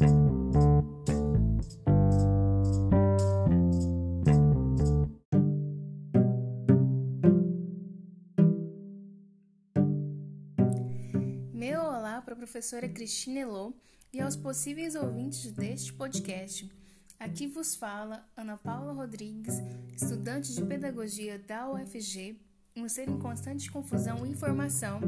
[0.00, 0.08] Meu
[11.82, 13.74] olá para a professora Cristina Elô
[14.10, 16.70] e aos possíveis ouvintes deste podcast.
[17.18, 19.56] Aqui vos fala Ana Paula Rodrigues,
[19.94, 22.40] estudante de pedagogia da UFG,
[22.74, 25.00] um ser em constante confusão e informação,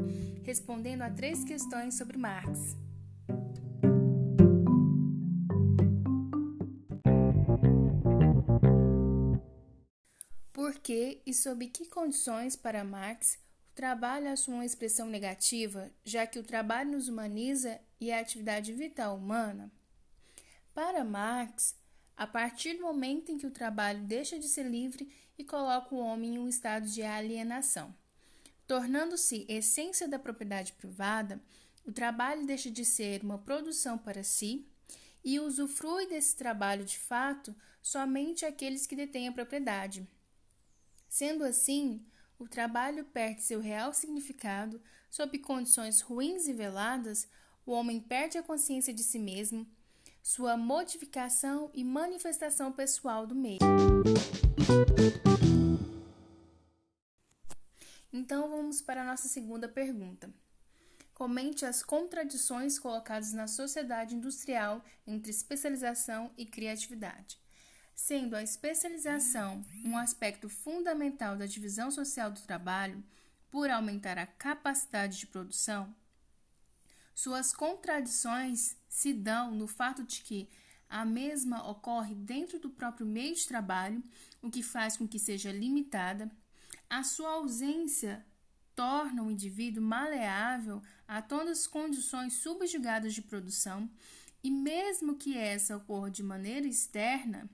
[0.42, 2.76] respondendo a três questões sobre Marx.
[10.62, 13.36] Por que e sob que condições para Marx
[13.72, 18.20] o trabalho assume uma expressão negativa, já que o trabalho nos humaniza e é a
[18.20, 19.72] atividade vital humana?
[20.72, 21.74] Para Marx,
[22.16, 25.98] a partir do momento em que o trabalho deixa de ser livre e coloca o
[25.98, 27.92] homem em um estado de alienação.
[28.64, 31.42] Tornando-se essência da propriedade privada,
[31.84, 34.64] o trabalho deixa de ser uma produção para si
[35.24, 37.52] e usufrui desse trabalho de fato
[37.82, 40.06] somente aqueles que detêm a propriedade.
[41.12, 42.02] Sendo assim,
[42.38, 47.28] o trabalho perde seu real significado, sob condições ruins e veladas,
[47.66, 49.70] o homem perde a consciência de si mesmo,
[50.22, 53.58] sua modificação e manifestação pessoal do meio.
[58.10, 60.32] Então vamos para a nossa segunda pergunta.
[61.12, 67.38] Comente as contradições colocadas na sociedade industrial entre especialização e criatividade.
[67.94, 73.02] Sendo a especialização um aspecto fundamental da divisão social do trabalho,
[73.50, 75.94] por aumentar a capacidade de produção,
[77.14, 80.48] suas contradições se dão no fato de que
[80.88, 84.02] a mesma ocorre dentro do próprio meio de trabalho,
[84.42, 86.30] o que faz com que seja limitada.
[86.88, 88.24] A sua ausência
[88.74, 93.88] torna o indivíduo maleável a todas as condições subjugadas de produção,
[94.42, 97.48] e mesmo que essa ocorra de maneira externa,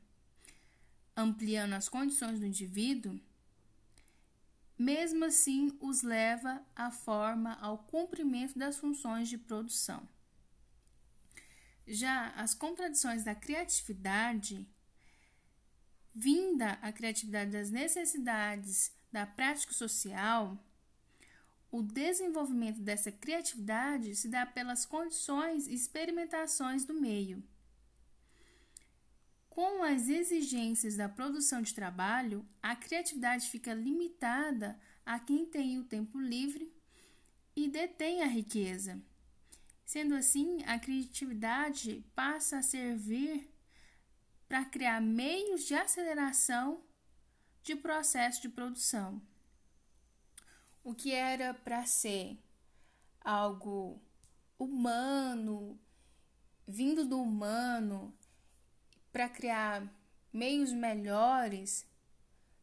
[1.18, 3.20] ampliando as condições do indivíduo,
[4.78, 10.08] mesmo assim os leva à forma ao cumprimento das funções de produção.
[11.84, 14.64] Já as contradições da criatividade,
[16.14, 20.56] vinda a criatividade das necessidades da prática social,
[21.70, 27.42] o desenvolvimento dessa criatividade se dá pelas condições e experimentações do meio.
[29.48, 35.84] Com as exigências da produção de trabalho, a criatividade fica limitada a quem tem o
[35.84, 36.72] tempo livre
[37.56, 39.02] e detém a riqueza.
[39.84, 43.50] Sendo assim, a criatividade passa a servir
[44.48, 46.82] para criar meios de aceleração
[47.62, 49.20] de processo de produção.
[50.84, 52.38] O que era para ser
[53.20, 54.00] algo
[54.58, 55.78] humano,
[56.66, 58.16] vindo do humano,
[59.18, 59.82] para criar
[60.32, 61.84] meios melhores,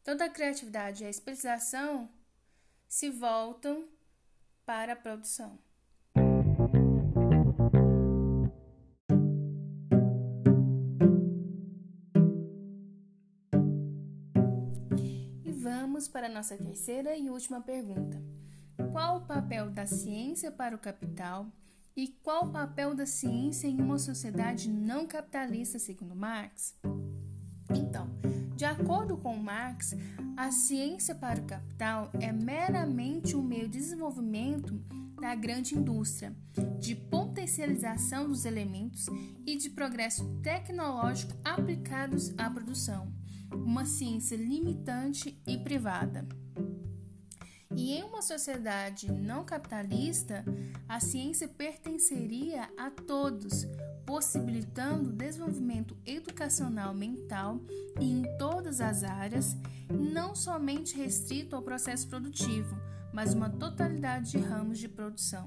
[0.02, 2.08] toda a criatividade e a especialização
[2.88, 3.86] se voltam
[4.64, 5.58] para a produção.
[15.44, 18.16] E vamos para a nossa terceira e última pergunta.
[18.92, 21.52] Qual o papel da ciência para o capital
[21.96, 26.78] e qual o papel da ciência em uma sociedade não capitalista, segundo Marx?
[27.74, 28.10] Então,
[28.54, 29.94] de acordo com Marx,
[30.36, 34.74] a ciência para o capital é meramente um meio de desenvolvimento
[35.18, 36.36] da grande indústria,
[36.78, 39.06] de potencialização dos elementos
[39.46, 43.10] e de progresso tecnológico aplicados à produção,
[43.50, 46.28] uma ciência limitante e privada.
[47.76, 50.42] E em uma sociedade não capitalista,
[50.88, 53.66] a ciência pertenceria a todos,
[54.06, 57.60] possibilitando o desenvolvimento educacional mental
[58.00, 59.54] e em todas as áreas,
[59.90, 62.74] não somente restrito ao processo produtivo,
[63.12, 65.46] mas uma totalidade de ramos de produção.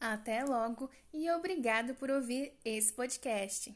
[0.00, 3.74] Até logo e obrigado por ouvir esse podcast.